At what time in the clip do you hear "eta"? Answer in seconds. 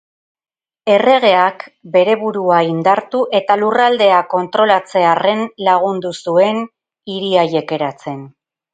3.41-3.59